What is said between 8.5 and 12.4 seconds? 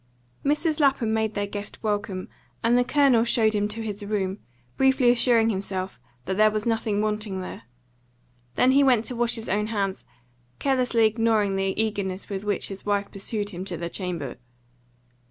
Then he went to wash his own hands, carelessly ignoring the eagerness